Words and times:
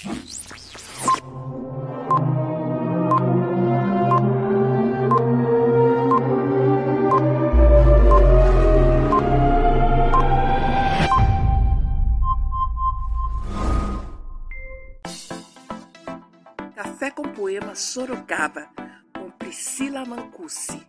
Café 0.00 0.28
com 17.10 17.24
Poema 17.32 17.74
Sorocaba, 17.74 18.68
com 19.12 19.28
Priscila 19.32 20.04
Mancusi. 20.04 20.87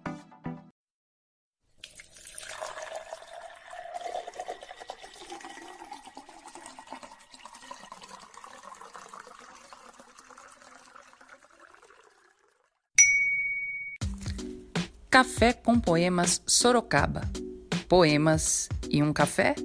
Café 15.11 15.53
com 15.53 15.79
Poemas 15.79 16.39
Sorocaba. 16.45 17.21
Poemas 17.87 18.69
e 18.91 19.01
um 19.01 19.11
café? 19.11 19.55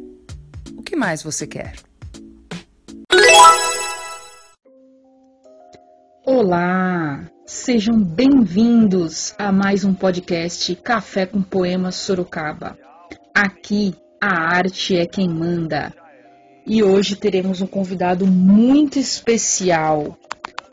O 0.75 0.83
que 0.83 0.97
mais 0.97 1.23
você 1.23 1.47
quer? 1.47 1.75
Olá, 6.25 7.30
sejam 7.45 8.02
bem-vindos 8.02 9.35
a 9.37 9.52
mais 9.52 9.85
um 9.85 9.93
podcast 9.93 10.75
Café 10.77 11.27
com 11.27 11.43
Poemas 11.43 11.97
Sorocaba. 11.97 12.79
Aqui 13.35 13.95
a 14.19 14.57
arte 14.57 14.97
é 14.97 15.05
quem 15.05 15.29
manda. 15.29 15.95
E 16.66 16.83
hoje 16.83 17.16
teremos 17.16 17.61
um 17.61 17.66
convidado 17.66 18.27
muito 18.27 18.99
especial, 18.99 20.19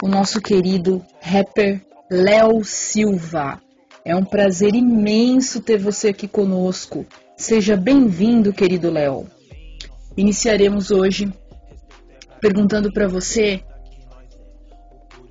o 0.01 0.07
nosso 0.07 0.39
querido 0.39 1.05
rapper 1.19 1.85
Léo 2.09 2.63
Silva. 2.63 3.61
É 4.03 4.15
um 4.15 4.25
prazer 4.25 4.73
imenso 4.73 5.61
ter 5.61 5.77
você 5.77 6.07
aqui 6.09 6.27
conosco. 6.27 7.05
Seja 7.37 7.77
bem-vindo, 7.77 8.51
querido 8.51 8.89
Léo. 8.89 9.27
Iniciaremos 10.17 10.89
hoje 10.89 11.31
perguntando 12.39 12.91
para 12.91 13.07
você 13.07 13.63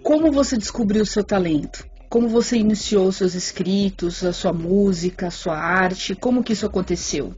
como 0.05 0.31
você 0.31 0.57
descobriu 0.57 1.03
o 1.03 1.07
seu 1.07 1.25
talento? 1.25 1.85
Como 2.09 2.29
você 2.29 2.57
iniciou 2.57 3.11
seus 3.11 3.35
escritos, 3.35 4.25
a 4.25 4.33
sua 4.33 4.53
música, 4.53 5.27
a 5.27 5.33
sua 5.33 5.59
arte? 5.59 6.15
Como 6.15 6.43
que 6.43 6.53
isso 6.53 6.67
aconteceu? 6.67 7.35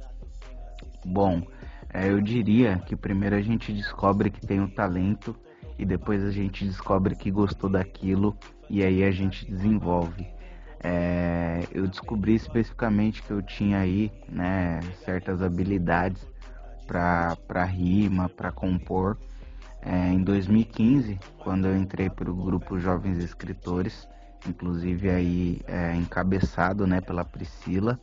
Bom, 1.02 1.42
é, 1.92 2.10
eu 2.10 2.20
diria 2.20 2.78
que 2.86 2.94
primeiro 2.94 3.36
a 3.36 3.42
gente 3.42 3.72
descobre 3.72 4.30
que 4.30 4.46
tem 4.46 4.60
o 4.60 4.64
um 4.64 4.70
talento 4.70 5.34
e 5.78 5.86
depois 5.86 6.22
a 6.22 6.30
gente 6.30 6.64
descobre 6.64 7.16
que 7.16 7.30
gostou 7.30 7.70
daquilo 7.70 8.36
e 8.68 8.84
aí 8.84 9.02
a 9.02 9.10
gente 9.10 9.50
desenvolve. 9.50 10.26
É, 10.82 11.62
eu 11.72 11.86
descobri 11.86 12.34
especificamente 12.34 13.22
que 13.22 13.30
eu 13.30 13.40
tinha 13.40 13.78
aí 13.78 14.10
né, 14.28 14.80
certas 15.04 15.40
habilidades 15.42 16.26
para 16.86 17.64
rima, 17.64 18.28
para 18.28 18.50
compor. 18.50 19.16
É, 19.80 20.08
em 20.12 20.22
2015, 20.22 21.18
quando 21.38 21.66
eu 21.66 21.76
entrei 21.76 22.10
para 22.10 22.30
o 22.30 22.34
grupo 22.34 22.78
Jovens 22.78 23.18
Escritores, 23.18 24.08
inclusive 24.48 25.08
aí 25.10 25.60
é, 25.66 25.94
encabeçado 25.94 26.86
né, 26.86 27.00
pela 27.00 27.24
Priscila, 27.24 27.98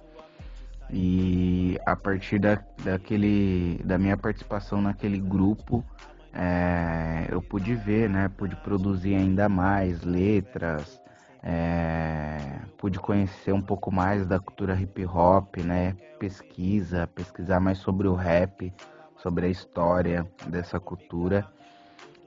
e 0.91 1.77
a 1.85 1.95
partir 1.95 2.39
da, 2.39 2.59
daquele, 2.83 3.79
da 3.85 3.97
minha 3.97 4.17
participação 4.17 4.81
naquele 4.81 5.19
grupo, 5.19 5.85
é, 6.33 7.27
eu 7.29 7.41
pude 7.41 7.75
ver, 7.75 8.09
né, 8.09 8.29
pude 8.35 8.55
produzir 8.57 9.15
ainda 9.15 9.47
mais 9.47 10.01
letras, 10.01 10.99
é, 11.43 12.37
pude 12.77 12.99
conhecer 12.99 13.53
um 13.53 13.61
pouco 13.61 13.91
mais 13.91 14.25
da 14.25 14.39
cultura 14.39 14.79
hip 14.79 15.05
hop, 15.05 15.57
né? 15.57 15.95
Pesquisa, 16.19 17.07
pesquisar 17.07 17.59
mais 17.59 17.77
sobre 17.77 18.07
o 18.07 18.13
rap, 18.13 18.73
sobre 19.17 19.45
a 19.45 19.49
história 19.49 20.27
dessa 20.47 20.79
cultura. 20.79 21.47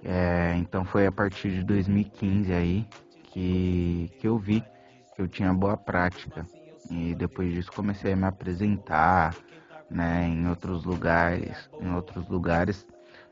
É, 0.04 0.54
então 0.56 0.84
foi 0.84 1.06
a 1.06 1.12
partir 1.12 1.50
de 1.50 1.62
2015 1.62 2.52
aí 2.52 2.88
que, 3.24 4.10
que 4.18 4.26
eu 4.26 4.36
vi 4.38 4.64
que 5.14 5.22
eu 5.22 5.28
tinha 5.28 5.52
boa 5.52 5.76
prática. 5.76 6.46
E 6.90 7.14
depois 7.14 7.52
disso 7.52 7.72
comecei 7.72 8.12
a 8.12 8.16
me 8.16 8.24
apresentar 8.24 9.34
né, 9.90 10.26
em 10.26 10.48
outros 10.48 10.84
lugares, 10.84 11.70
em 11.80 11.94
outros 11.94 12.26
lugares, 12.28 12.86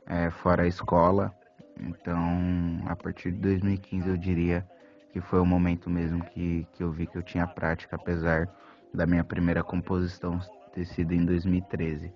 é, 0.06 0.30
fora 0.30 0.62
a 0.62 0.66
escola. 0.66 1.34
Então, 1.78 2.82
a 2.86 2.94
partir 2.94 3.32
de 3.32 3.38
2015 3.38 4.08
eu 4.08 4.16
diria 4.16 4.66
que 5.12 5.20
foi 5.20 5.40
o 5.40 5.46
momento 5.46 5.90
mesmo 5.90 6.24
que, 6.24 6.66
que 6.72 6.82
eu 6.82 6.92
vi 6.92 7.06
que 7.06 7.18
eu 7.18 7.22
tinha 7.22 7.46
prática, 7.46 7.96
apesar 7.96 8.48
da 8.92 9.06
minha 9.06 9.24
primeira 9.24 9.62
composição 9.62 10.38
ter 10.72 10.84
sido 10.86 11.12
em 11.12 11.24
2013. 11.24 12.12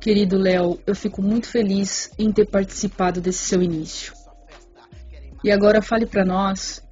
Querido 0.00 0.36
Léo, 0.36 0.78
eu 0.86 0.94
fico 0.94 1.22
muito 1.22 1.48
feliz 1.48 2.12
em 2.18 2.30
ter 2.30 2.46
participado 2.46 3.20
desse 3.20 3.38
seu 3.38 3.62
início. 3.62 4.12
E 5.42 5.50
agora 5.50 5.80
fale 5.80 6.06
para 6.06 6.24
nós 6.24 6.84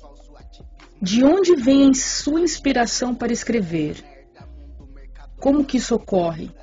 de 1.03 1.25
onde 1.25 1.57
vem 1.57 1.91
a 1.91 1.95
sua 1.95 2.41
inspiração 2.41 3.13
para 3.13 3.33
escrever? 3.33 4.05
Como 5.41 5.65
que 5.65 5.77
isso 5.77 5.97
ocorre? 5.97 6.55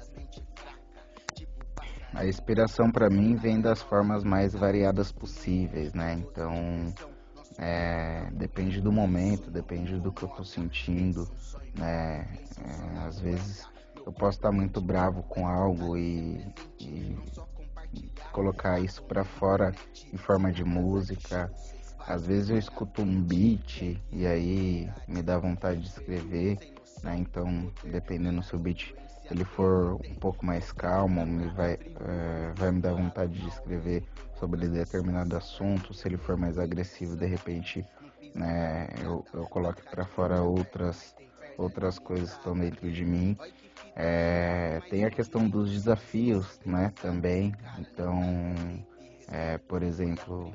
A 2.13 2.25
inspiração 2.25 2.89
para 2.89 3.09
mim 3.09 3.35
vem 3.35 3.59
das 3.59 3.81
formas 3.81 4.23
mais 4.23 4.53
variadas 4.53 5.11
possíveis, 5.11 5.93
né? 5.93 6.13
Então, 6.13 6.93
é, 7.59 8.29
depende 8.31 8.79
do 8.79 8.91
momento, 8.91 9.51
depende 9.51 9.99
do 9.99 10.11
que 10.13 10.23
eu 10.23 10.29
tô 10.29 10.43
sentindo, 10.45 11.27
né? 11.75 12.25
É, 12.57 12.97
às 13.05 13.19
vezes 13.19 13.67
eu 14.05 14.13
posso 14.13 14.37
estar 14.37 14.51
muito 14.51 14.79
bravo 14.79 15.23
com 15.23 15.45
algo 15.45 15.97
e, 15.97 16.45
e 16.79 17.17
colocar 18.31 18.79
isso 18.79 19.03
para 19.03 19.25
fora 19.25 19.75
em 20.13 20.17
forma 20.17 20.51
de 20.53 20.63
música. 20.63 21.51
Às 22.07 22.25
vezes 22.25 22.49
eu 22.49 22.57
escuto 22.57 23.01
um 23.01 23.21
beat 23.21 24.01
e 24.11 24.25
aí 24.25 24.89
me 25.05 25.21
dá 25.21 25.37
vontade 25.37 25.81
de 25.81 25.87
escrever, 25.89 26.57
né? 27.03 27.17
Então, 27.17 27.71
dependendo 27.83 28.41
se 28.41 28.55
o 28.55 28.59
beat 28.59 28.95
ele 29.29 29.43
for 29.43 29.99
um 30.09 30.15
pouco 30.15 30.45
mais 30.45 30.71
calmo, 30.71 31.25
me 31.25 31.47
vai, 31.49 31.73
é, 31.73 32.53
vai 32.55 32.71
me 32.71 32.79
dar 32.79 32.93
vontade 32.93 33.33
de 33.33 33.47
escrever 33.47 34.03
sobre 34.39 34.67
determinado 34.67 35.35
assunto. 35.35 35.93
Se 35.93 36.07
ele 36.07 36.17
for 36.17 36.37
mais 36.37 36.57
agressivo, 36.57 37.15
de 37.15 37.25
repente, 37.25 37.85
né, 38.33 38.87
eu, 39.03 39.25
eu 39.33 39.45
coloco 39.47 39.81
para 39.83 40.05
fora 40.05 40.41
outras, 40.41 41.15
outras 41.57 41.99
coisas 41.99 42.31
que 42.31 42.37
estão 42.37 42.57
dentro 42.57 42.91
de 42.91 43.05
mim. 43.05 43.37
É, 43.95 44.81
tem 44.89 45.03
a 45.05 45.09
questão 45.09 45.47
dos 45.47 45.71
desafios, 45.71 46.59
né, 46.65 46.93
também. 47.01 47.53
Então, 47.77 48.21
é, 49.27 49.57
por 49.57 49.83
exemplo, 49.83 50.53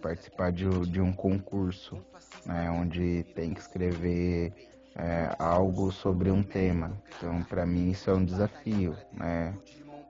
participar 0.00 0.52
de, 0.52 0.68
de 0.86 1.00
um 1.00 1.12
concurso, 1.12 1.98
né, 2.44 2.70
onde 2.70 3.24
tem 3.34 3.52
que 3.52 3.60
escrever 3.60 4.52
é, 4.94 5.34
algo 5.38 5.90
sobre 5.90 6.30
um 6.30 6.42
tema. 6.42 6.92
Então, 7.16 7.42
para 7.42 7.66
mim, 7.66 7.90
isso 7.90 8.10
é 8.10 8.14
um 8.14 8.24
desafio, 8.24 8.96
né? 9.12 9.54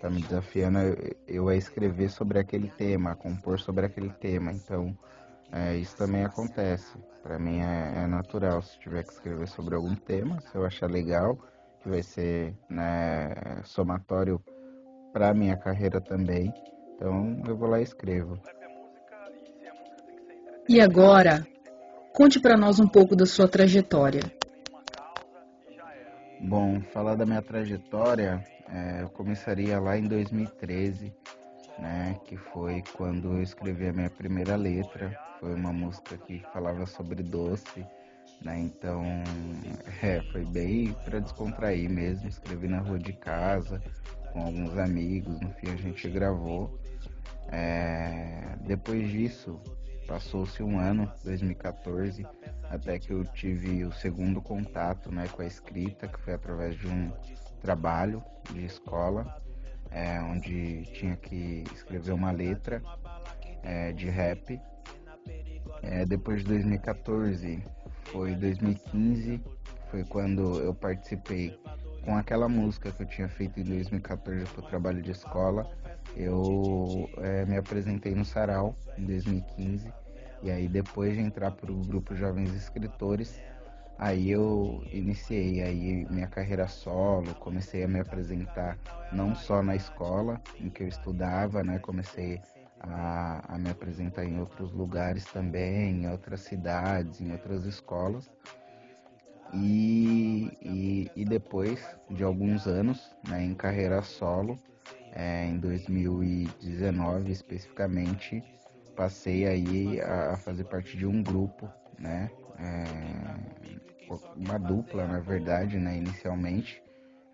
Tá 0.00 0.10
me 0.10 0.20
desafiando 0.20 0.78
eu 1.26 1.48
a 1.48 1.56
escrever 1.56 2.10
sobre 2.10 2.38
aquele 2.38 2.68
tema, 2.68 3.12
a 3.12 3.16
compor 3.16 3.58
sobre 3.58 3.86
aquele 3.86 4.10
tema. 4.10 4.52
Então, 4.52 4.96
é, 5.52 5.76
isso 5.76 5.96
também 5.96 6.24
acontece. 6.24 6.96
Para 7.22 7.38
mim 7.38 7.60
é, 7.60 8.02
é, 8.02 8.06
natural. 8.06 8.60
Se 8.60 8.78
tiver 8.78 9.04
que 9.04 9.12
escrever 9.12 9.48
sobre 9.48 9.74
algum 9.74 9.94
tema, 9.94 10.40
se 10.40 10.54
eu 10.54 10.64
achar 10.64 10.90
legal, 10.90 11.38
que 11.80 11.88
vai 11.88 12.02
ser 12.02 12.54
né, 12.68 13.62
somatório 13.64 14.42
para 15.12 15.32
minha 15.32 15.56
carreira 15.56 16.00
também. 16.00 16.52
Então, 16.94 17.42
eu 17.46 17.56
vou 17.56 17.68
lá 17.68 17.80
e 17.80 17.84
escrevo. 17.84 18.38
E 20.68 20.80
agora, 20.80 21.46
conte 22.12 22.40
para 22.40 22.56
nós 22.56 22.80
um 22.80 22.88
pouco 22.88 23.14
da 23.14 23.26
sua 23.26 23.46
trajetória. 23.46 24.22
Bom, 26.40 26.80
falar 26.92 27.14
da 27.14 27.24
minha 27.24 27.40
trajetória, 27.40 28.44
é, 28.68 29.02
eu 29.02 29.08
começaria 29.10 29.78
lá 29.78 29.96
em 29.96 30.04
2013, 30.04 31.12
né, 31.78 32.18
que 32.24 32.36
foi 32.36 32.82
quando 32.96 33.32
eu 33.32 33.42
escrevi 33.42 33.88
a 33.88 33.92
minha 33.92 34.10
primeira 34.10 34.56
letra. 34.56 35.18
Foi 35.40 35.54
uma 35.54 35.72
música 35.72 36.16
que 36.16 36.40
falava 36.52 36.86
sobre 36.86 37.22
doce, 37.22 37.86
né, 38.42 38.58
então 38.58 39.02
é, 40.02 40.20
foi 40.32 40.44
bem 40.44 40.92
para 41.04 41.20
descontrair 41.20 41.90
mesmo. 41.90 42.28
Escrevi 42.28 42.68
na 42.68 42.78
rua 42.78 42.98
de 42.98 43.12
casa, 43.12 43.82
com 44.32 44.40
alguns 44.40 44.76
amigos, 44.78 45.40
no 45.40 45.50
fim 45.54 45.70
a 45.70 45.76
gente 45.76 46.08
gravou. 46.08 46.78
É, 47.52 48.56
depois 48.66 49.08
disso, 49.10 49.60
Passou-se 50.06 50.62
um 50.62 50.78
ano, 50.78 51.10
2014, 51.24 52.26
até 52.64 52.98
que 52.98 53.10
eu 53.10 53.24
tive 53.24 53.84
o 53.84 53.92
segundo 53.92 54.40
contato 54.40 55.10
né, 55.10 55.26
com 55.28 55.40
a 55.40 55.46
escrita, 55.46 56.06
que 56.06 56.20
foi 56.20 56.34
através 56.34 56.76
de 56.76 56.86
um 56.86 57.10
trabalho 57.64 58.22
de 58.52 58.64
escola, 58.64 59.42
é, 59.90 60.20
onde 60.20 60.82
tinha 60.92 61.16
que 61.16 61.64
escrever 61.72 62.12
uma 62.12 62.30
letra. 62.30 62.82
é, 63.64 63.92
de 63.92 64.08
rap. 64.08 64.60
É, 65.82 66.04
depois 66.04 66.42
de 66.42 66.48
2014, 66.48 67.62
foi 68.04 68.34
2015, 68.34 69.40
foi 69.90 70.04
quando 70.04 70.60
eu 70.60 70.74
participei 70.74 71.58
com 72.04 72.16
aquela 72.16 72.48
música 72.48 72.92
que 72.92 73.02
eu 73.02 73.06
tinha 73.06 73.28
feito 73.28 73.58
em 73.58 73.64
2014 73.64 74.44
para 74.44 74.60
o 74.60 74.66
trabalho 74.68 75.02
de 75.02 75.10
escola. 75.10 75.66
Eu 76.14 77.08
é, 77.18 77.44
me 77.46 77.56
apresentei 77.56 78.14
no 78.14 78.24
Sarau 78.24 78.76
em 78.96 79.04
2015 79.04 79.92
e 80.42 80.50
aí 80.50 80.68
depois 80.68 81.14
de 81.14 81.20
entrar 81.20 81.50
para 81.50 81.72
o 81.72 81.80
grupo 81.80 82.14
Jovens 82.14 82.54
Escritores, 82.54 83.40
aí 83.98 84.30
eu 84.30 84.82
iniciei 84.92 85.62
aí 85.62 86.06
minha 86.10 86.26
carreira 86.26 86.66
solo, 86.68 87.34
comecei 87.36 87.84
a 87.84 87.88
me 87.88 88.00
apresentar 88.00 88.78
não 89.12 89.34
só 89.34 89.62
na 89.62 89.76
escola 89.76 90.40
em 90.60 90.68
que 90.68 90.82
eu 90.82 90.88
estudava, 90.88 91.62
né? 91.62 91.78
Comecei 91.78 92.40
a, 92.80 93.54
a 93.54 93.58
me 93.58 93.70
apresentar 93.70 94.24
em 94.24 94.38
outros 94.38 94.72
lugares 94.72 95.24
também, 95.26 96.02
em 96.02 96.10
outras 96.10 96.40
cidades, 96.40 97.20
em 97.20 97.32
outras 97.32 97.64
escolas. 97.64 98.30
E, 99.52 100.50
e, 100.60 101.10
e, 101.14 101.24
depois 101.24 101.80
de 102.10 102.24
alguns 102.24 102.66
anos 102.66 103.12
né, 103.28 103.44
em 103.44 103.54
carreira 103.54 104.02
solo, 104.02 104.58
é, 105.12 105.46
em 105.46 105.58
2019 105.58 107.30
especificamente, 107.30 108.42
passei 108.96 109.46
aí 109.46 110.00
a, 110.00 110.36
fazer 110.36 110.64
parte 110.64 110.96
de 110.96 111.06
um 111.06 111.22
grupo, 111.22 111.70
né? 111.96 112.30
É, 112.58 112.84
uma 114.36 114.58
dupla, 114.58 115.06
na 115.06 115.20
verdade, 115.20 115.78
né? 115.78 115.96
Inicialmente, 115.96 116.82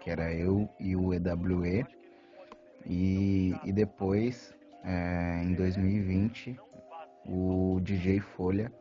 que 0.00 0.10
era 0.10 0.32
eu 0.32 0.68
e 0.78 0.96
o 0.96 1.12
EWE. 1.12 1.86
E, 2.86 3.54
e 3.64 3.72
depois, 3.72 4.54
é, 4.84 5.42
em 5.44 5.54
2020, 5.54 6.58
o 7.26 7.78
DJ 7.82 8.20
Folha 8.20 8.72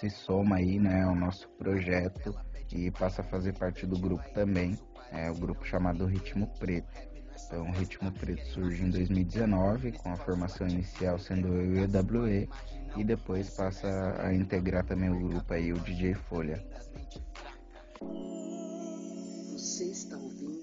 se 0.00 0.10
soma 0.10 0.56
aí, 0.56 0.78
né, 0.78 1.02
ao 1.02 1.14
nosso 1.14 1.48
projeto 1.50 2.34
e 2.72 2.90
passa 2.90 3.22
a 3.22 3.24
fazer 3.24 3.54
parte 3.54 3.86
do 3.86 3.98
grupo 3.98 4.24
também, 4.34 4.78
é 5.12 5.30
o 5.30 5.34
grupo 5.34 5.64
chamado 5.64 6.04
Ritmo 6.04 6.46
Preto. 6.58 7.16
Então, 7.46 7.62
o 7.62 7.72
Ritmo 7.72 8.10
Preto 8.12 8.44
surge 8.46 8.82
em 8.82 8.90
2019, 8.90 9.92
com 9.92 10.10
a 10.10 10.16
formação 10.16 10.66
inicial 10.66 11.18
sendo 11.18 11.48
eu 11.48 11.76
e 11.76 11.86
o 11.86 12.24
EWE, 12.24 12.48
e 12.96 13.04
depois 13.04 13.50
passa 13.50 14.16
a 14.18 14.34
integrar 14.34 14.84
também 14.84 15.10
o 15.10 15.28
grupo 15.28 15.52
aí, 15.52 15.72
o 15.72 15.78
DJ 15.78 16.14
Folha. 16.14 16.64
Você 19.52 19.84
está 19.84 20.16
ouvindo 20.16 20.60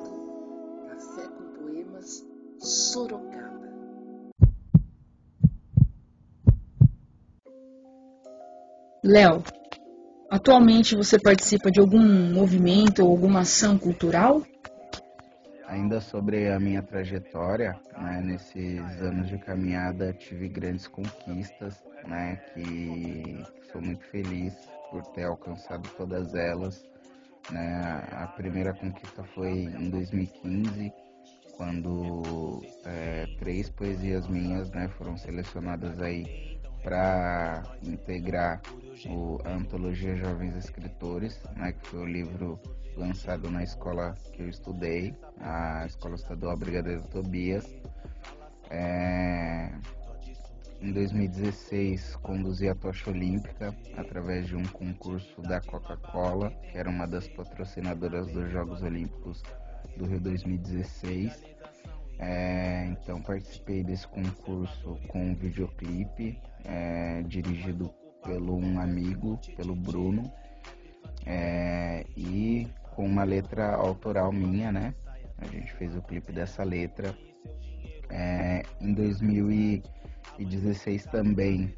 Café 0.87 1.27
com 1.27 1.63
Poemas 1.63 2.23
Sorocaba. 2.59 3.63
Léo, 9.03 9.43
atualmente 10.29 10.95
você 10.95 11.19
participa 11.19 11.69
de 11.69 11.79
algum 11.79 12.33
movimento 12.33 13.03
ou 13.03 13.11
alguma 13.11 13.41
ação 13.41 13.77
cultural? 13.77 14.41
Ainda 15.73 15.99
sobre 15.99 16.51
a 16.51 16.59
minha 16.59 16.83
trajetória, 16.83 17.75
né, 17.97 18.21
nesses 18.21 18.79
anos 19.01 19.27
de 19.27 19.39
caminhada 19.39 20.13
tive 20.13 20.47
grandes 20.47 20.87
conquistas, 20.87 21.83
né, 22.07 22.35
que 22.53 23.43
sou 23.71 23.81
muito 23.81 24.05
feliz 24.05 24.53
por 24.91 25.01
ter 25.07 25.23
alcançado 25.23 25.89
todas 25.97 26.35
elas. 26.35 26.85
Né. 27.49 27.81
A 28.11 28.27
primeira 28.27 28.71
conquista 28.71 29.23
foi 29.23 29.63
em 29.63 29.89
2015, 29.89 30.93
quando 31.57 32.61
é, 32.85 33.25
três 33.39 33.67
poesias 33.71 34.27
minhas 34.27 34.69
né, 34.69 34.87
foram 34.89 35.17
selecionadas 35.17 35.99
aí 35.99 36.59
para 36.83 37.63
integrar 37.81 38.61
o, 39.07 39.39
a 39.43 39.49
antologia 39.49 40.15
Jovens 40.17 40.55
Escritores, 40.55 41.41
né, 41.55 41.71
que 41.71 41.87
foi 41.87 41.99
o 41.99 42.05
livro 42.05 42.59
lançado 42.95 43.49
na 43.49 43.63
escola 43.63 44.15
que 44.31 44.41
eu 44.41 44.49
estudei, 44.49 45.15
a 45.39 45.85
Escola 45.85 46.15
Estadual 46.15 46.57
Brigadeiro 46.57 47.03
Tobias. 47.03 47.65
É, 48.69 49.71
em 50.81 50.91
2016, 50.91 52.17
conduzi 52.17 52.67
a 52.67 52.75
tocha 52.75 53.09
olímpica 53.09 53.73
através 53.95 54.47
de 54.47 54.55
um 54.55 54.65
concurso 54.65 55.41
da 55.41 55.61
Coca-Cola, 55.61 56.49
que 56.49 56.77
era 56.77 56.89
uma 56.89 57.07
das 57.07 57.27
patrocinadoras 57.27 58.27
dos 58.27 58.51
Jogos 58.51 58.81
Olímpicos 58.81 59.41
do 59.95 60.05
Rio 60.05 60.19
2016. 60.19 61.41
É, 62.19 62.85
então 62.87 63.21
participei 63.21 63.83
desse 63.83 64.07
concurso 64.07 64.97
com 65.07 65.31
um 65.31 65.35
videoclipe 65.35 66.39
é, 66.63 67.21
dirigido 67.23 67.89
pelo 68.23 68.57
um 68.57 68.79
amigo, 68.79 69.39
pelo 69.55 69.75
Bruno, 69.75 70.31
é, 71.25 72.05
e 72.15 72.67
com 72.95 73.05
uma 73.05 73.23
letra 73.23 73.75
autoral 73.75 74.31
minha, 74.31 74.71
né? 74.71 74.95
A 75.37 75.45
gente 75.45 75.71
fez 75.73 75.95
o 75.95 76.01
clipe 76.01 76.31
dessa 76.31 76.63
letra. 76.63 77.15
É, 78.09 78.63
em 78.79 78.93
2016 78.93 81.05
também 81.05 81.75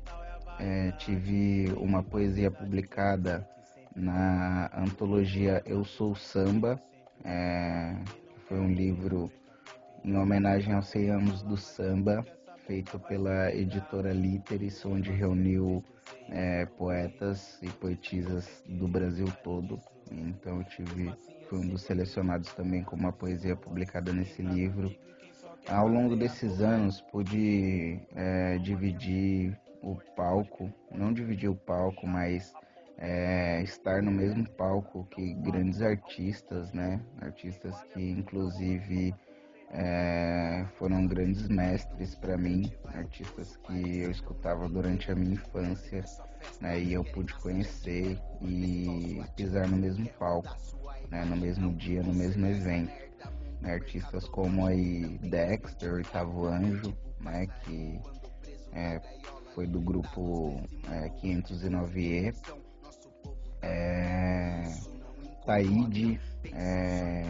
é, 0.60 0.92
tive 0.94 1.72
uma 1.78 2.02
poesia 2.04 2.52
publicada 2.52 3.48
na 3.96 4.70
antologia 4.78 5.64
Eu 5.66 5.86
Sou 5.86 6.16
Samba, 6.16 6.82
é, 7.24 7.96
que 8.34 8.40
foi 8.48 8.60
um 8.60 8.72
livro 8.72 9.32
em 10.04 10.16
homenagem 10.18 10.74
aos 10.74 10.88
100 10.88 11.10
anos 11.10 11.42
do 11.42 11.58
samba, 11.58 12.24
feito 12.68 13.00
pela 13.00 13.52
editora 13.54 14.14
Literis, 14.14 14.86
onde 14.86 15.12
reuniu 15.12 15.84
é, 16.30 16.66
poetas 16.66 17.60
e 17.62 17.70
poetisas 17.70 18.64
do 18.68 18.88
Brasil 18.88 19.28
todo. 19.44 19.80
Então 20.12 20.58
eu 20.58 20.64
tive, 20.66 21.14
fui 21.50 21.60
um 21.60 21.68
dos 21.68 21.82
selecionados 21.84 22.54
também 22.54 22.84
com 22.84 22.96
uma 22.96 23.12
poesia 23.12 23.56
publicada 23.56 24.14
nesse 24.14 24.42
livro. 24.42 24.94
Ao 25.68 25.88
longo 25.88 26.16
desses 26.16 26.62
anos 26.62 27.02
pude 27.02 28.00
é, 28.16 28.58
dividir 28.60 29.58
o 29.82 29.96
palco, 30.16 30.72
não 30.92 31.12
dividir 31.12 31.50
o 31.50 31.56
palco, 31.56 32.06
mas 32.08 32.54
é, 32.98 33.62
estar 33.64 34.02
no 34.02 34.12
mesmo 34.12 34.48
palco 34.52 35.06
que 35.12 35.34
grandes 35.34 35.82
artistas, 35.82 36.72
né? 36.72 37.02
Artistas 37.20 37.82
que 37.94 38.12
inclusive 38.12 39.14
é, 39.78 40.66
foram 40.78 41.06
grandes 41.06 41.50
mestres 41.50 42.16
para 42.16 42.38
mim, 42.38 42.72
artistas 42.86 43.58
que 43.58 44.00
eu 44.00 44.10
escutava 44.10 44.70
durante 44.70 45.12
a 45.12 45.16
minha 45.16 45.34
infância, 45.34 46.04
né, 46.62 46.80
e 46.80 46.94
eu 46.94 47.04
pude 47.04 47.34
conhecer 47.36 48.18
e 48.42 49.22
pisar 49.36 49.68
no 49.68 49.76
mesmo 49.76 50.08
palco, 50.18 50.56
né, 51.12 51.26
no 51.26 51.36
mesmo 51.36 51.74
dia, 51.74 52.02
no 52.02 52.14
mesmo 52.14 52.46
evento. 52.46 52.94
Né, 53.60 53.74
artistas 53.74 54.28
como 54.30 54.66
aí 54.66 55.18
Dexter, 55.24 55.96
Oitavo 55.96 56.46
Anjo, 56.46 56.98
né, 57.20 57.46
que 57.64 58.00
é, 58.72 59.02
foi 59.54 59.68
do 59.68 59.82
grupo 59.82 60.62
é, 60.90 61.10
509E, 61.22 62.34
é, 63.62 64.64
Taíde, 65.46 66.20
é, 66.54 67.24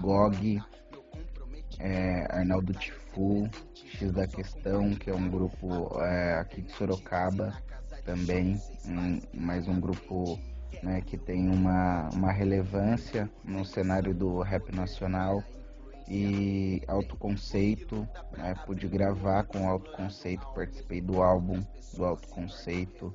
Gog, 0.00 0.60
é, 1.78 2.26
Arnaldo 2.30 2.72
Tifu, 2.74 3.48
X 3.74 4.12
da 4.12 4.26
Questão, 4.26 4.94
que 4.94 5.10
é 5.10 5.14
um 5.14 5.28
grupo 5.28 6.00
é, 6.00 6.38
aqui 6.38 6.62
de 6.62 6.72
Sorocaba 6.72 7.56
também, 8.04 8.60
um, 8.86 9.20
mais 9.32 9.66
um 9.66 9.80
grupo 9.80 10.38
né, 10.82 11.00
que 11.00 11.16
tem 11.16 11.48
uma, 11.48 12.08
uma 12.12 12.32
relevância 12.32 13.30
no 13.44 13.64
cenário 13.64 14.14
do 14.14 14.40
rap 14.40 14.74
nacional 14.74 15.42
e 16.08 16.82
autoconceito, 16.86 18.06
né, 18.36 18.54
pude 18.66 18.86
gravar 18.86 19.44
com 19.44 19.68
autoconceito, 19.68 20.46
participei 20.54 21.00
do 21.00 21.22
álbum 21.22 21.60
do 21.94 22.04
autoconceito, 22.04 23.12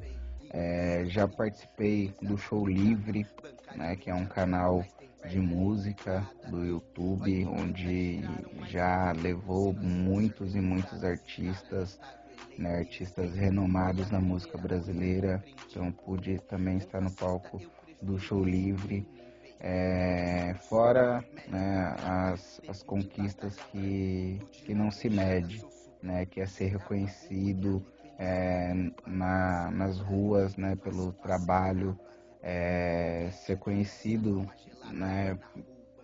é, 0.50 1.06
já 1.08 1.28
participei 1.28 2.14
do 2.22 2.38
Show 2.38 2.66
Livre, 2.66 3.28
né, 3.76 3.96
que 3.96 4.10
é 4.10 4.16
um 4.16 4.26
canal 4.26 4.84
de 5.28 5.40
música 5.40 6.28
do 6.48 6.66
YouTube, 6.66 7.46
onde 7.46 8.22
já 8.68 9.12
levou 9.12 9.74
muitos 9.74 10.56
e 10.56 10.62
muitos 10.62 11.04
artistas, 11.04 12.00
né, 12.58 12.80
artistas 12.80 13.34
renomados 13.36 14.10
na 14.10 14.20
música 14.20 14.58
brasileira. 14.58 15.44
Então 15.70 15.92
pude 15.92 16.40
também 16.48 16.78
estar 16.78 17.02
no 17.02 17.12
palco 17.12 17.62
do 18.02 18.18
show 18.18 18.44
livre. 18.44 19.08
É, 19.62 20.56
fora 20.70 21.24
né, 21.50 21.96
as, 22.04 22.62
as 22.68 22.82
conquistas 22.82 23.58
que, 23.72 24.42
que 24.52 24.74
não 24.74 24.90
se 24.90 25.10
mede, 25.10 25.66
né, 26.02 26.26
que 26.26 26.40
é 26.40 26.46
ser 26.46 26.68
reconhecido 26.68 27.86
é, 28.18 28.74
na, 29.06 29.70
nas 29.72 30.00
ruas 30.00 30.56
né, 30.56 30.76
pelo 30.78 31.12
trabalho, 31.12 31.98
é, 32.42 33.30
ser 33.32 33.58
conhecido 33.58 34.50
né, 34.92 35.38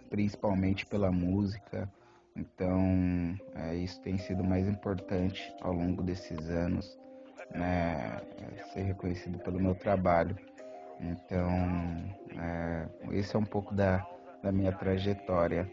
principalmente 0.10 0.86
pela 0.86 1.12
música, 1.12 1.90
Então, 2.36 3.40
é, 3.56 3.76
isso 3.76 4.02
tem 4.02 4.18
sido 4.18 4.44
mais 4.44 4.68
importante 4.68 5.56
ao 5.62 5.72
longo 5.72 6.04
desses 6.04 6.50
anos, 6.50 7.00
né, 7.50 8.22
ser 8.74 8.82
reconhecido 8.84 9.40
pelo 9.40 9.58
meu 9.58 9.74
trabalho. 9.74 10.36
Então, 11.00 11.50
é, 12.38 12.88
esse 13.12 13.36
é 13.36 13.40
um 13.40 13.46
pouco 13.46 13.74
da, 13.74 14.06
da 14.44 14.52
minha 14.52 14.74
trajetória. 14.74 15.70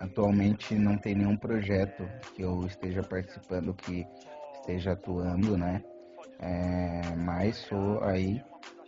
Atualmente 0.00 0.74
não 0.74 0.96
tem 0.96 1.14
nenhum 1.14 1.36
projeto 1.36 2.08
que 2.34 2.42
eu 2.42 2.64
esteja 2.66 3.02
participando 3.02 3.74
que 3.74 4.06
esteja 4.54 4.92
atuando, 4.92 5.58
né? 5.58 5.84
É, 6.38 7.14
mas 7.16 7.56
sou 7.56 8.02
aí 8.02 8.42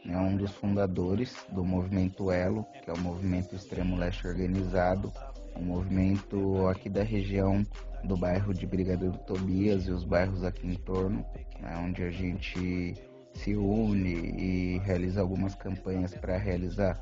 né, 0.04 0.16
um 0.18 0.36
dos 0.36 0.52
fundadores 0.52 1.34
do 1.50 1.64
movimento 1.64 2.30
Elo, 2.30 2.66
que 2.82 2.90
é 2.90 2.92
o 2.92 2.98
movimento 2.98 3.54
extremo 3.54 3.96
leste 3.96 4.26
organizado, 4.26 5.12
um 5.56 5.62
movimento 5.62 6.66
aqui 6.66 6.88
da 6.88 7.02
região 7.02 7.64
do 8.04 8.16
bairro 8.16 8.52
de 8.52 8.66
Brigadeiro 8.66 9.16
Tobias 9.18 9.86
e 9.86 9.90
os 9.90 10.04
bairros 10.04 10.42
aqui 10.42 10.66
em 10.66 10.74
torno, 10.74 11.24
né, 11.60 11.76
onde 11.76 12.02
a 12.02 12.10
gente 12.10 12.94
se 13.34 13.54
une 13.54 14.12
e 14.12 14.78
realiza 14.78 15.20
algumas 15.20 15.54
campanhas 15.54 16.14
para 16.14 16.36
realizar 16.36 17.00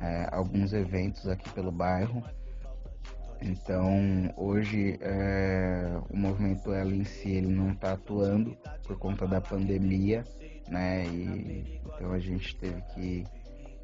é, 0.00 0.28
alguns 0.30 0.72
eventos 0.72 1.26
aqui 1.28 1.48
pelo 1.50 1.72
bairro. 1.72 2.22
Então, 3.44 4.32
hoje 4.36 4.96
é, 5.00 5.98
o 6.08 6.16
movimento 6.16 6.72
Elo 6.72 6.94
em 6.94 7.04
si 7.04 7.28
ele 7.30 7.48
não 7.48 7.72
está 7.72 7.94
atuando 7.94 8.56
por 8.86 8.96
conta 8.98 9.26
da 9.26 9.40
pandemia, 9.40 10.24
né? 10.68 11.04
E, 11.06 11.80
então 11.84 12.12
a 12.12 12.20
gente 12.20 12.54
teve 12.56 12.80
que 12.94 13.24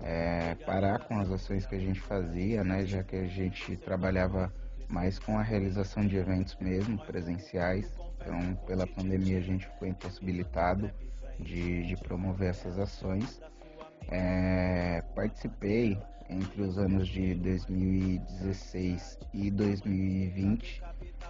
é, 0.00 0.54
parar 0.64 1.00
com 1.00 1.18
as 1.18 1.28
ações 1.28 1.66
que 1.66 1.74
a 1.74 1.78
gente 1.78 1.98
fazia, 1.98 2.62
né? 2.62 2.86
Já 2.86 3.02
que 3.02 3.16
a 3.16 3.26
gente 3.26 3.76
trabalhava 3.78 4.52
mais 4.88 5.18
com 5.18 5.36
a 5.36 5.42
realização 5.42 6.06
de 6.06 6.16
eventos 6.16 6.56
mesmo, 6.60 6.96
presenciais. 6.98 7.92
Então, 8.20 8.54
pela 8.64 8.86
pandemia 8.86 9.38
a 9.38 9.42
gente 9.42 9.66
ficou 9.66 9.88
impossibilitado 9.88 10.88
de, 11.40 11.84
de 11.84 11.96
promover 11.96 12.50
essas 12.50 12.78
ações. 12.78 13.40
É, 14.08 15.02
participei 15.16 15.98
entre 16.28 16.62
os 16.62 16.78
anos 16.78 17.08
de 17.08 17.34
2016 17.34 19.18
e 19.32 19.50
2020 19.50 20.82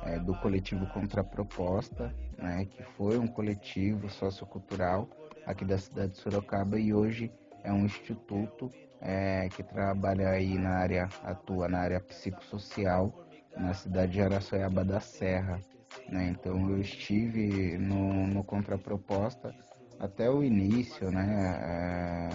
é, 0.04 0.18
do 0.18 0.34
coletivo 0.36 0.86
Contraproposta, 0.88 2.14
né, 2.36 2.66
que 2.66 2.82
foi 2.96 3.18
um 3.18 3.26
coletivo 3.26 4.08
sociocultural 4.08 5.08
aqui 5.46 5.64
da 5.64 5.78
cidade 5.78 6.12
de 6.12 6.18
Sorocaba 6.18 6.78
e 6.78 6.92
hoje 6.92 7.32
é 7.62 7.72
um 7.72 7.84
instituto 7.84 8.70
é, 9.00 9.48
que 9.48 9.62
trabalha 9.62 10.30
aí 10.30 10.58
na 10.58 10.70
área, 10.70 11.08
atua 11.22 11.68
na 11.68 11.78
área 11.78 12.00
psicossocial 12.00 13.12
na 13.56 13.74
cidade 13.74 14.12
de 14.12 14.22
Araçoiaba 14.22 14.84
da 14.84 15.00
Serra. 15.00 15.60
Né? 16.08 16.28
Então 16.28 16.70
eu 16.70 16.80
estive 16.80 17.76
no, 17.78 18.26
no 18.26 18.44
Contraproposta 18.44 19.54
até 19.98 20.30
o 20.30 20.42
início 20.42 21.10
né, 21.10 22.30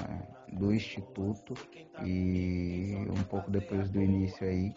é, 0.51 0.53
do 0.53 0.73
Instituto 0.73 1.53
e 2.03 2.95
um 3.09 3.23
pouco 3.23 3.49
depois 3.49 3.89
do 3.89 4.01
início 4.01 4.45
aí 4.45 4.73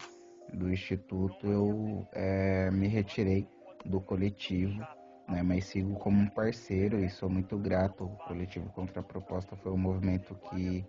do 0.53 0.71
Instituto 0.71 1.47
eu 1.47 2.07
é, 2.13 2.71
me 2.71 2.87
retirei 2.87 3.47
do 3.85 3.99
coletivo, 3.99 4.79
né, 5.27 5.43
mas 5.43 5.65
sigo 5.65 5.95
como 5.95 6.21
um 6.21 6.27
parceiro 6.27 7.03
e 7.03 7.09
sou 7.09 7.29
muito 7.29 7.57
grato. 7.57 8.05
O 8.05 8.17
coletivo 8.27 8.69
Contra 8.71 9.01
a 9.01 9.03
Proposta 9.03 9.55
foi 9.57 9.71
um 9.71 9.77
movimento 9.77 10.35
que 10.49 10.85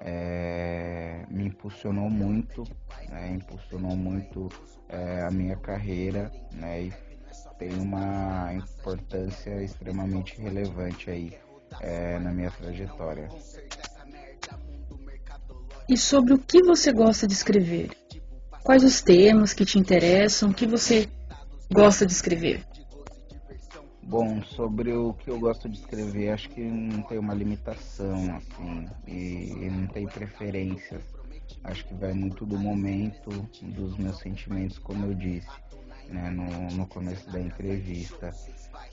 é, 0.00 1.24
me 1.30 1.46
impulsionou 1.46 2.10
muito, 2.10 2.64
né, 3.08 3.32
impulsionou 3.34 3.96
muito 3.96 4.48
é, 4.88 5.22
a 5.22 5.30
minha 5.30 5.56
carreira 5.56 6.30
né, 6.52 6.84
e 6.84 7.09
tem 7.58 7.74
uma 7.74 8.54
importância 8.54 9.62
extremamente 9.62 10.40
relevante 10.40 11.10
aí 11.10 11.38
é, 11.80 12.18
na 12.18 12.32
minha 12.32 12.50
trajetória. 12.50 13.28
E 15.86 15.96
sobre 15.96 16.32
o 16.32 16.38
que 16.38 16.62
você 16.62 16.90
gosta 16.90 17.26
de 17.26 17.34
escrever? 17.34 17.90
Quais 18.62 18.82
os 18.82 19.02
temas 19.02 19.52
que 19.52 19.64
te 19.64 19.78
interessam? 19.78 20.50
O 20.50 20.54
que 20.54 20.66
você 20.66 21.08
gosta 21.70 22.06
de 22.06 22.12
escrever? 22.12 22.64
Bom, 24.02 24.42
sobre 24.42 24.92
o 24.92 25.12
que 25.12 25.30
eu 25.30 25.38
gosto 25.38 25.68
de 25.68 25.78
escrever, 25.78 26.30
acho 26.30 26.48
que 26.48 26.62
não 26.62 27.02
tem 27.02 27.18
uma 27.18 27.34
limitação, 27.34 28.36
assim, 28.36 28.88
e, 29.06 29.52
e 29.52 29.70
não 29.70 29.86
tem 29.86 30.06
preferências. 30.06 31.02
Acho 31.62 31.86
que 31.86 31.94
vai 31.94 32.12
muito 32.12 32.46
do 32.46 32.58
momento, 32.58 33.30
dos 33.62 33.96
meus 33.98 34.18
sentimentos, 34.18 34.78
como 34.78 35.06
eu 35.06 35.14
disse 35.14 35.50
né, 36.10 36.30
no, 36.30 36.76
no 36.76 36.86
começo 36.86 37.30
da 37.30 37.40
entrevista. 37.40 38.34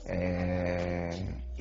É, 0.06 1.10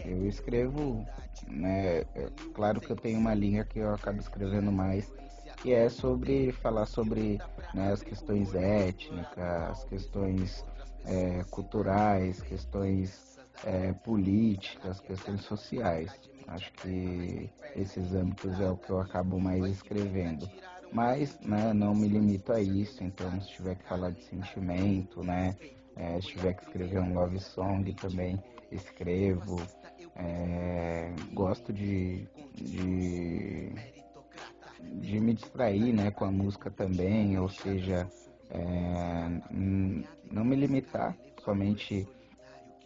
eu 0.05 0.27
escrevo, 0.27 1.05
né, 1.47 1.99
é, 2.15 2.29
claro 2.53 2.79
que 2.79 2.89
eu 2.89 2.95
tenho 2.95 3.19
uma 3.19 3.33
linha 3.33 3.65
que 3.65 3.79
eu 3.79 3.93
acabo 3.93 4.19
escrevendo 4.19 4.71
mais, 4.71 5.11
que 5.57 5.73
é 5.73 5.89
sobre 5.89 6.51
falar 6.51 6.85
sobre 6.85 7.39
né, 7.73 7.91
as 7.91 8.01
questões 8.01 8.53
étnicas, 8.53 9.71
as 9.71 9.83
questões 9.83 10.65
é, 11.05 11.43
culturais, 11.49 12.41
questões 12.41 13.39
é, 13.63 13.93
políticas, 13.93 14.99
questões 15.01 15.41
sociais. 15.41 16.11
Acho 16.47 16.71
que 16.73 17.49
esses 17.75 18.13
âmbitos 18.13 18.59
é 18.59 18.69
o 18.69 18.77
que 18.77 18.89
eu 18.89 18.99
acabo 18.99 19.39
mais 19.39 19.65
escrevendo. 19.65 20.49
Mas, 20.91 21.39
né, 21.41 21.73
não 21.73 21.93
me 21.93 22.07
limito 22.07 22.51
a 22.51 22.61
isso, 22.61 23.03
então 23.03 23.39
se 23.41 23.49
tiver 23.49 23.75
que 23.75 23.83
falar 23.83 24.11
de 24.11 24.21
sentimento, 24.23 25.23
né, 25.23 25.55
é, 25.95 26.19
se 26.21 26.27
tiver 26.29 26.53
que 26.53 26.63
escrever 26.63 26.99
um 26.99 27.13
love 27.13 27.39
song 27.39 27.93
também, 27.93 28.41
escrevo. 28.71 29.57
É, 30.15 31.13
gosto 31.33 31.71
de, 31.71 32.27
de, 32.55 33.71
de 34.81 35.19
me 35.19 35.33
distrair, 35.33 35.93
né, 35.93 36.09
com 36.09 36.25
a 36.25 36.31
música 36.31 36.71
também, 36.71 37.37
ou 37.37 37.49
seja, 37.49 38.07
é, 38.49 39.41
não 40.31 40.43
me 40.43 40.55
limitar 40.55 41.15
somente 41.43 42.07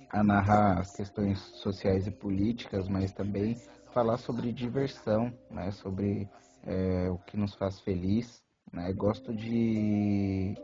a 0.10 0.24
narrar 0.24 0.79
as 0.79 0.91
questões 0.91 1.39
sociais 1.39 2.05
e 2.05 2.12
políticas, 2.12 2.88
mas 2.89 3.13
também 3.13 3.55
falar 3.93 4.17
sobre 4.17 4.51
diversão, 4.51 5.31
né, 5.50 5.72
sobre 5.72 6.27
é, 6.65 7.09
o 7.09 7.17
que 7.17 7.37
nos 7.37 7.53
faz 7.55 7.79
feliz. 7.79 8.41
Né? 8.71 8.91
Gosto 8.93 9.33
de, 9.33 10.55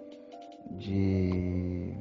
de 0.72 1.94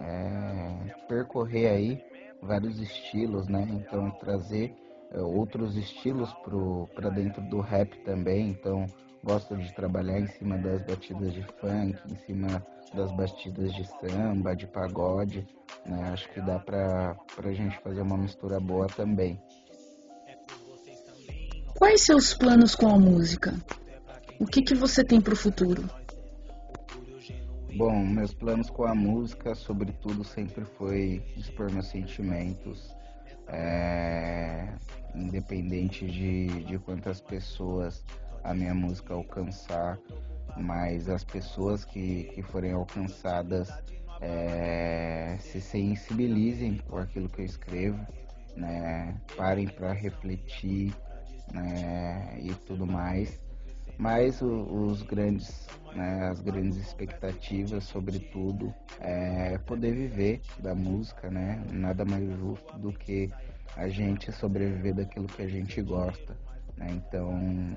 é, 0.00 0.94
percorrer 1.08 1.68
aí 1.68 2.04
vários 2.42 2.78
estilos, 2.78 3.48
né? 3.48 3.66
Então 3.70 4.10
trazer 4.12 4.74
é, 5.10 5.20
outros 5.20 5.76
estilos 5.76 6.32
para 6.94 7.10
dentro 7.10 7.42
do 7.42 7.60
rap 7.60 7.96
também. 8.04 8.50
Então 8.50 8.86
gosto 9.22 9.56
de 9.56 9.74
trabalhar 9.74 10.20
em 10.20 10.26
cima 10.26 10.58
das 10.58 10.82
batidas 10.82 11.32
de 11.32 11.42
funk, 11.42 11.98
em 12.10 12.16
cima 12.26 12.64
das 12.94 13.10
batidas 13.12 13.72
de 13.72 13.84
samba, 13.86 14.54
de 14.54 14.66
pagode. 14.66 15.46
Né? 15.86 16.10
Acho 16.12 16.28
que 16.30 16.40
dá 16.40 16.58
para 16.58 17.16
a 17.38 17.52
gente 17.52 17.78
fazer 17.80 18.02
uma 18.02 18.16
mistura 18.16 18.60
boa 18.60 18.86
também. 18.86 19.40
Quais 21.84 22.00
seus 22.00 22.32
planos 22.32 22.74
com 22.74 22.88
a 22.88 22.98
música? 22.98 23.54
O 24.40 24.46
que, 24.46 24.62
que 24.62 24.74
você 24.74 25.04
tem 25.04 25.20
para 25.20 25.34
o 25.34 25.36
futuro? 25.36 25.84
Bom, 27.76 28.06
meus 28.06 28.32
planos 28.32 28.70
com 28.70 28.86
a 28.86 28.94
música, 28.94 29.54
sobretudo, 29.54 30.24
sempre 30.24 30.64
foi 30.64 31.22
expor 31.36 31.70
meus 31.70 31.88
sentimentos, 31.88 32.96
é, 33.48 34.72
independente 35.14 36.06
de, 36.06 36.64
de 36.64 36.78
quantas 36.78 37.20
pessoas 37.20 38.02
a 38.42 38.54
minha 38.54 38.74
música 38.74 39.12
alcançar, 39.12 39.98
mas 40.56 41.10
as 41.10 41.22
pessoas 41.22 41.84
que, 41.84 42.30
que 42.34 42.42
forem 42.42 42.72
alcançadas 42.72 43.68
é, 44.22 45.36
se 45.38 45.60
sensibilizem 45.60 46.78
por 46.88 47.02
aquilo 47.02 47.28
que 47.28 47.42
eu 47.42 47.44
escrevo, 47.44 48.00
né? 48.56 49.20
parem 49.36 49.68
para 49.68 49.92
refletir 49.92 50.94
né, 51.52 52.38
e 52.40 52.52
tudo 52.66 52.86
mais. 52.86 53.38
Mas 53.96 54.42
o, 54.42 54.48
os 54.48 55.02
grandes, 55.02 55.68
né, 55.94 56.28
as 56.28 56.40
grandes 56.40 56.76
expectativas, 56.76 57.84
sobretudo, 57.84 58.74
é 59.00 59.58
poder 59.58 59.92
viver 59.92 60.40
da 60.58 60.74
música, 60.74 61.30
né? 61.30 61.62
Nada 61.70 62.04
mais 62.04 62.28
justo 62.38 62.76
do 62.78 62.92
que 62.92 63.30
a 63.76 63.88
gente 63.88 64.32
sobreviver 64.32 64.94
daquilo 64.94 65.26
que 65.26 65.42
a 65.42 65.48
gente 65.48 65.80
gosta. 65.82 66.36
Né? 66.76 66.88
Então, 66.90 67.32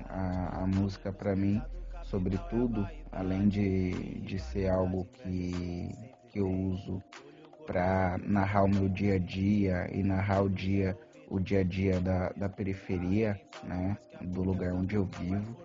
a, 0.08 0.62
a 0.62 0.66
música 0.66 1.12
para 1.12 1.36
mim, 1.36 1.60
sobretudo, 2.02 2.86
além 3.12 3.48
de, 3.48 4.20
de 4.20 4.38
ser 4.38 4.68
algo 4.68 5.04
que, 5.22 5.94
que 6.28 6.40
eu 6.40 6.50
uso 6.50 7.02
para 7.66 8.18
narrar 8.24 8.64
o 8.64 8.68
meu 8.68 8.88
dia 8.88 9.14
a 9.16 9.18
dia 9.18 9.88
e 9.92 10.02
narrar 10.02 10.42
o 10.42 10.48
dia 10.48 10.96
o 11.30 11.38
dia 11.38 11.60
a 11.60 11.64
dia 11.64 12.00
da, 12.00 12.30
da 12.30 12.48
periferia, 12.48 13.40
né, 13.62 13.96
do 14.20 14.42
lugar 14.42 14.72
onde 14.72 14.96
eu 14.96 15.04
vivo. 15.04 15.56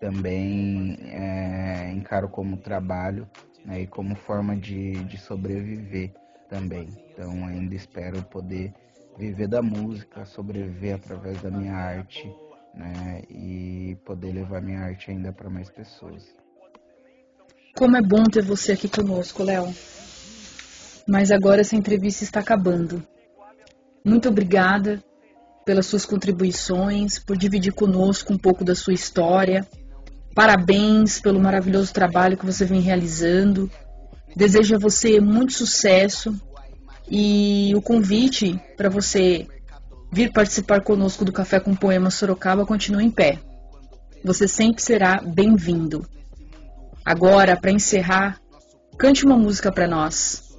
Também 0.00 0.96
é, 1.02 1.92
encaro 1.92 2.28
como 2.28 2.56
trabalho, 2.56 3.28
né, 3.64 3.82
e 3.82 3.86
como 3.86 4.14
forma 4.14 4.56
de, 4.56 4.92
de 5.04 5.18
sobreviver 5.18 6.12
também. 6.48 6.88
Então 7.12 7.46
ainda 7.46 7.74
espero 7.74 8.22
poder 8.22 8.72
viver 9.18 9.48
da 9.48 9.60
música, 9.60 10.24
sobreviver 10.24 10.94
através 10.94 11.40
da 11.42 11.50
minha 11.50 11.74
arte, 11.74 12.32
né, 12.74 13.22
e 13.28 13.96
poder 14.04 14.32
levar 14.32 14.62
minha 14.62 14.80
arte 14.80 15.10
ainda 15.10 15.32
para 15.32 15.50
mais 15.50 15.68
pessoas. 15.68 16.34
Como 17.76 17.96
é 17.96 18.02
bom 18.02 18.24
ter 18.24 18.42
você 18.42 18.72
aqui 18.72 18.88
conosco, 18.88 19.42
Léo. 19.42 19.72
Mas 21.06 21.30
agora 21.30 21.60
essa 21.60 21.76
entrevista 21.76 22.24
está 22.24 22.40
acabando. 22.40 23.02
Muito 24.04 24.28
obrigada 24.28 25.02
pelas 25.64 25.86
suas 25.86 26.06
contribuições, 26.06 27.18
por 27.18 27.36
dividir 27.36 27.72
conosco 27.72 28.32
um 28.32 28.38
pouco 28.38 28.64
da 28.64 28.74
sua 28.74 28.94
história. 28.94 29.66
Parabéns 30.34 31.20
pelo 31.20 31.38
maravilhoso 31.38 31.92
trabalho 31.92 32.36
que 32.36 32.46
você 32.46 32.64
vem 32.64 32.80
realizando. 32.80 33.70
Desejo 34.34 34.76
a 34.76 34.78
você 34.78 35.20
muito 35.20 35.52
sucesso 35.52 36.34
e 37.10 37.72
o 37.76 37.82
convite 37.82 38.58
para 38.76 38.88
você 38.88 39.46
vir 40.12 40.32
participar 40.32 40.82
conosco 40.82 41.24
do 41.24 41.32
Café 41.32 41.60
com 41.60 41.74
Poema 41.74 42.10
Sorocaba 42.10 42.64
continua 42.64 43.02
em 43.02 43.10
pé. 43.10 43.38
Você 44.24 44.48
sempre 44.48 44.82
será 44.82 45.20
bem-vindo. 45.20 46.06
Agora, 47.04 47.56
para 47.56 47.70
encerrar, 47.70 48.40
cante 48.98 49.24
uma 49.24 49.36
música 49.36 49.70
para 49.70 49.88
nós. 49.88 50.56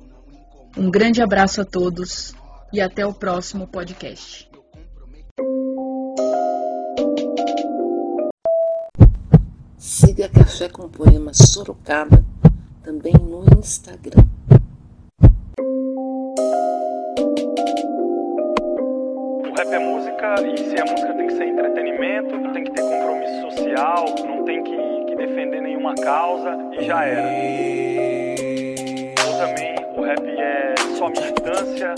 Um 0.78 0.90
grande 0.90 1.22
abraço 1.22 1.62
a 1.62 1.66
todos 1.66 2.34
e 2.74 2.80
até 2.80 3.06
o 3.06 3.14
próximo 3.14 3.68
podcast. 3.68 4.50
Siga 9.78 10.30
Café 10.30 10.70
com 10.70 10.88
Poema 10.88 11.34
Sorocaba 11.34 12.24
também 12.84 13.14
no 13.14 13.44
Instagram. 13.60 14.24
O 19.44 19.54
rap 19.56 19.68
é 19.68 19.80
música 19.80 20.36
e 20.48 20.58
se 20.58 20.76
é 20.76 20.84
música 20.84 21.14
tem 21.14 21.28
que 21.28 21.34
ser 21.34 21.48
entretenimento, 21.48 22.38
não 22.38 22.54
tem 22.54 22.64
que 22.64 22.72
ter 22.72 22.82
compromisso 22.82 23.42
social, 23.42 24.06
não 24.26 24.46
tem 24.46 24.64
que, 24.64 25.06
que 25.06 25.16
defender 25.16 25.62
nenhuma 25.62 25.94
causa 25.96 26.58
e 26.80 26.86
já 26.86 27.04
era. 27.06 27.30
Ou 29.28 29.38
também 29.38 29.76
o 29.98 30.02
rap 30.04 30.28
é 30.28 30.76
só 30.98 31.10
militância, 31.10 31.96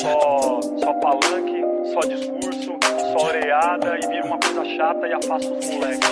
só, 0.00 0.60
só 0.80 0.92
palanque, 0.94 1.64
só 1.92 2.00
discurso, 2.00 2.76
só 3.12 3.26
oreada 3.26 3.98
e 4.02 4.06
vira 4.08 4.26
uma 4.26 4.38
coisa 4.38 4.64
chata 4.76 5.06
e 5.06 5.12
afasta 5.12 5.52
os 5.52 5.66
moleques. 5.66 6.10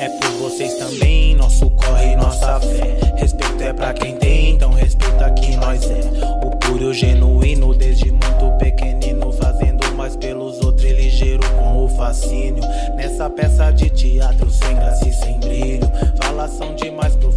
É 0.00 0.08
por 0.08 0.30
vocês 0.38 0.74
também, 0.74 1.34
nosso 1.36 1.70
corre 1.70 2.16
nossa 2.16 2.60
fé. 2.60 2.98
Respeito 3.16 3.62
é 3.62 3.72
pra 3.72 3.92
quem 3.92 4.16
tem, 4.16 4.50
então 4.50 4.70
respeita 4.70 5.30
quem 5.32 5.56
nós 5.56 5.82
é. 5.90 6.00
O 6.44 6.50
puro 6.50 6.92
genuíno, 6.92 7.74
desde 7.74 8.10
muito 8.10 8.58
pequenino, 8.58 9.32
fazendo 9.32 9.92
mais 9.94 10.16
pelos 10.16 10.60
outros 10.60 10.84
e 10.84 10.92
ligeiro 10.92 11.42
com 11.58 11.84
o 11.84 11.88
fascínio. 11.88 12.62
Nessa 12.96 13.28
peça 13.30 13.70
de 13.70 13.90
teatro 13.90 14.50
sem 14.50 14.74
graça 14.74 15.08
e 15.08 15.12
sem 15.12 15.38
brilho. 15.38 15.90
Falação 16.22 16.74
demais 16.74 17.16
por 17.16 17.32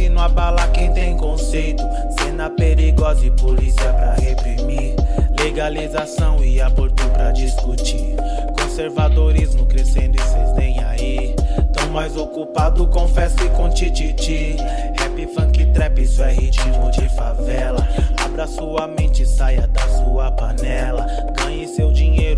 Não 0.00 0.22
abala 0.22 0.66
quem 0.68 0.90
tem 0.92 1.16
conceito. 1.16 1.82
Cena 2.18 2.48
perigosa 2.48 3.26
e 3.26 3.30
polícia 3.30 3.92
pra 3.92 4.14
reprimir. 4.14 4.94
Legalização 5.38 6.42
e 6.42 6.60
aborto 6.60 7.06
pra 7.10 7.30
discutir. 7.32 8.16
Conservadorismo 8.58 9.66
crescendo 9.66 10.16
e 10.16 10.22
cês 10.22 10.52
nem 10.56 10.82
aí. 10.84 11.36
Tão 11.74 11.90
mais 11.90 12.16
ocupado 12.16 12.86
com 12.86 13.06
festa 13.06 13.44
e 13.44 13.50
com 13.50 13.68
tititi. 13.68 14.56
Rap, 14.98 15.26
funk, 15.34 15.66
trap, 15.72 16.00
isso 16.00 16.22
é 16.22 16.32
ritmo 16.32 16.90
de 16.90 17.08
favela. 17.10 17.86
Abra 18.24 18.46
sua 18.46 18.86
mente, 18.86 19.26
saia 19.26 19.66
da 19.66 19.86
sua 19.88 20.32
panela. 20.32 21.06
Ganhe 21.36 21.68
seu 21.68 21.92
dinheiro, 21.92 22.31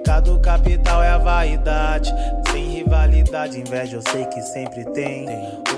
pecados, 0.00 0.40
capital 0.40 1.02
é 1.02 1.08
a 1.08 1.18
vaidade. 1.18 2.12
Sem 2.50 2.64
rivalidade, 2.68 3.60
inveja 3.60 3.96
eu 3.96 4.02
sei 4.02 4.24
que 4.26 4.40
sempre 4.40 4.84
tem. 4.86 5.26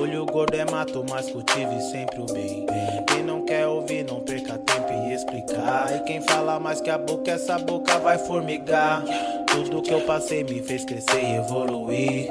Olho 0.00 0.24
gordo 0.26 0.54
é 0.54 0.64
mato, 0.70 1.04
mas 1.08 1.30
cultive 1.30 1.80
sempre 1.90 2.20
o 2.20 2.26
bem. 2.26 2.66
Quem 3.08 3.22
não 3.22 3.44
quer 3.44 3.66
ouvir, 3.66 4.04
não 4.04 4.20
perca 4.20 4.58
tempo 4.58 4.92
em 4.92 5.12
explicar. 5.12 5.96
E 5.96 6.00
quem 6.04 6.20
fala 6.22 6.58
mais 6.58 6.80
que 6.80 6.90
a 6.90 6.98
boca, 6.98 7.30
essa 7.32 7.58
boca 7.58 7.98
vai 7.98 8.16
formigar. 8.18 9.02
Tudo 9.48 9.82
que 9.82 9.92
eu 9.92 10.00
passei 10.02 10.44
me 10.44 10.62
fez 10.62 10.84
crescer 10.84 11.22
e 11.22 11.36
evoluir. 11.36 12.28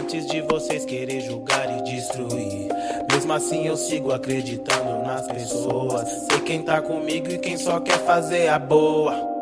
Antes 0.00 0.26
de 0.26 0.40
vocês 0.42 0.84
querer 0.84 1.20
julgar 1.20 1.78
e 1.78 1.82
destruir. 1.82 2.68
Mesmo 3.12 3.32
assim 3.32 3.66
eu 3.66 3.76
sigo 3.76 4.12
acreditando 4.12 5.02
nas 5.06 5.26
pessoas. 5.26 6.08
Sei 6.30 6.40
quem 6.40 6.62
tá 6.62 6.80
comigo 6.80 7.30
e 7.30 7.38
quem 7.38 7.56
só 7.56 7.78
quer 7.80 7.98
fazer 7.98 8.48
a 8.48 8.58
boa. 8.58 9.34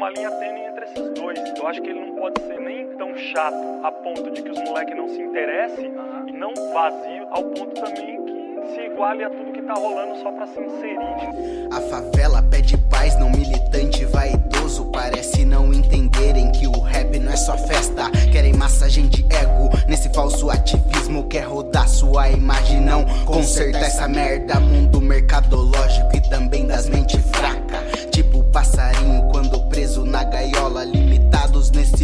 Uma 0.00 0.08
linha 0.08 0.30
tênue 0.30 0.62
entre 0.62 0.86
esses 0.86 1.10
dois. 1.12 1.38
Eu 1.58 1.68
acho 1.68 1.82
que 1.82 1.90
ele 1.90 2.00
não 2.00 2.14
pode 2.14 2.40
ser 2.40 2.58
nem 2.58 2.86
tão 2.96 3.14
chato 3.18 3.84
a 3.84 3.92
ponto 3.92 4.30
de 4.30 4.40
que 4.40 4.50
os 4.50 4.58
moleques 4.62 4.96
não 4.96 5.06
se 5.06 5.20
interessem 5.20 5.92
e 6.26 6.32
não 6.32 6.54
vazio 6.72 7.26
ao 7.30 7.44
ponto 7.44 7.78
também 7.78 8.24
que 8.24 8.74
se 8.74 8.80
iguale 8.80 9.22
a 9.24 9.28
tudo 9.28 9.52
que 9.52 9.60
tá 9.60 9.74
rolando 9.74 10.16
só 10.22 10.32
pra 10.32 10.46
se 10.46 10.58
inserir. 10.58 11.68
A 11.70 11.80
favela 11.82 12.42
pede 12.44 12.78
paz, 12.88 13.14
não 13.18 13.28
militante 13.28 14.06
vaidoso. 14.06 14.86
Parece 14.86 15.44
não 15.44 15.70
entenderem 15.70 16.50
que 16.50 16.66
o 16.66 16.80
rap 16.80 17.18
não 17.18 17.32
é 17.32 17.36
só 17.36 17.58
festa. 17.58 18.10
Querem 18.32 18.54
massagem 18.54 19.06
de 19.06 19.26
ego 19.28 19.68
nesse 19.86 20.08
falso 20.14 20.48
ativismo. 20.48 21.28
Quer 21.28 21.42
rodar 21.42 21.86
sua 21.86 22.30
imagem, 22.30 22.80
não 22.80 23.04
consertar 23.26 23.82
essa 23.82 24.08
merda. 24.08 24.58
Mundo 24.60 24.98
mercadológico 24.98 26.16
e 26.16 26.20
também 26.30 26.66
das 26.66 26.88
mentes 26.88 27.20
fracas. 27.32 28.09
Tipo 28.30 28.44
passarinho 28.44 29.22
quando 29.32 29.58
preso 29.62 30.04
na 30.04 30.22
gaiola. 30.22 30.84
Limitados 30.84 31.72
nesse 31.72 31.99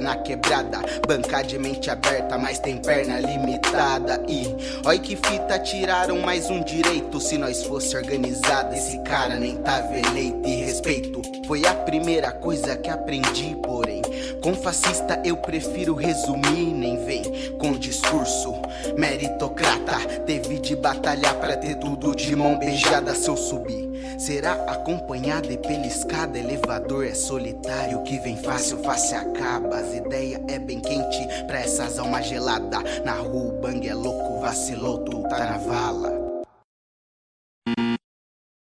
na 0.00 0.16
quebrada, 0.16 0.78
banca 1.06 1.42
de 1.42 1.58
mente 1.58 1.90
aberta, 1.90 2.38
mas 2.38 2.58
tem 2.58 2.78
perna 2.78 3.20
limitada. 3.20 4.22
E 4.28 4.54
olha 4.84 4.98
que 4.98 5.16
fita, 5.16 5.58
tiraram 5.58 6.18
mais 6.20 6.50
um 6.50 6.62
direito. 6.62 7.20
Se 7.20 7.36
nós 7.38 7.62
fosse 7.64 7.96
organizado, 7.96 8.74
esse 8.74 8.98
cara 9.00 9.36
nem 9.36 9.56
tava 9.56 9.96
eleito. 9.96 10.48
E 10.48 10.62
respeito 10.64 11.22
foi 11.46 11.66
a 11.66 11.74
primeira 11.74 12.32
coisa 12.32 12.76
que 12.76 12.88
aprendi, 12.88 13.56
porém. 13.62 14.02
Com 14.42 14.54
fascista 14.54 15.20
eu 15.24 15.36
prefiro 15.36 15.94
resumir, 15.94 16.72
nem 16.72 17.04
vem 17.04 17.22
com 17.58 17.72
discurso 17.72 18.54
meritocrata. 18.96 19.98
Teve 20.26 20.58
de 20.58 20.74
batalhar 20.76 21.34
pra 21.34 21.56
ter 21.56 21.74
tudo 21.76 22.14
de 22.14 22.34
mão 22.34 22.58
beijada 22.58 23.14
se 23.14 23.28
eu 23.28 23.36
subir. 23.36 23.89
Será 24.18 24.52
acompanhado 24.66 25.50
e 25.50 25.56
pela 25.56 25.86
escada, 25.86 26.38
elevador 26.38 27.06
é 27.06 27.14
solitário, 27.14 28.02
que 28.02 28.18
vem 28.18 28.36
fácil, 28.36 28.78
fácil 28.82 29.18
acaba. 29.18 29.76
As 29.76 29.94
ideias 29.94 30.40
é 30.48 30.58
bem 30.58 30.80
quente 30.80 31.26
pra 31.46 31.60
essas 31.60 31.98
almas 31.98 32.26
geladas. 32.26 32.82
Na 33.04 33.14
rua 33.14 33.52
o 33.52 33.60
bang 33.60 33.88
é 33.88 33.94
louco, 33.94 34.40
vacilou, 34.40 34.98
tu 34.98 35.22
tá 35.22 35.38
na 35.38 35.58
vala. 35.58 36.19